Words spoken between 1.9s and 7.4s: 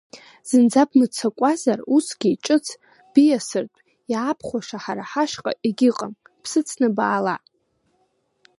усгьы, ҿыц биасыртә, иаабхәаша ҳара ҳашҟа егьыҟам, бсыцны баала!